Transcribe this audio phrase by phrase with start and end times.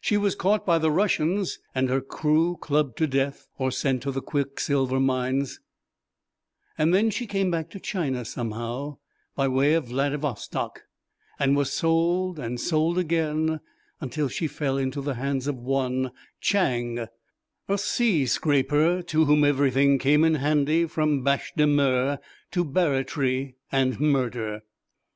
[0.00, 4.10] She was caught by the Russians and her crew clubbed to death or sent to
[4.10, 5.60] the quicksilver mines
[6.76, 8.98] and then she came back to China, somehow,
[9.36, 10.82] by way of Vladivostok
[11.38, 13.60] and was sold and sold again
[14.10, 16.10] till she fell into the hands of one,
[16.40, 17.06] Chang,
[17.68, 22.18] a sea scraper to whom everything came in handy from bêche de mer
[22.50, 24.62] to barratry and murder.